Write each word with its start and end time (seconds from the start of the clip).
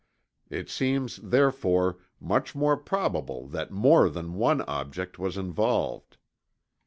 It 0.49 0.67
seems 0.67 1.17
therefore 1.17 1.99
much 2.19 2.55
more 2.55 2.75
probable 2.75 3.45
that 3.49 3.69
more 3.69 4.09
than 4.09 4.33
one 4.33 4.61
object 4.61 5.19
was 5.19 5.37
involved. 5.37 6.17